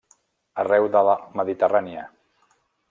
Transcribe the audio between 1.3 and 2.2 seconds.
Mediterrània.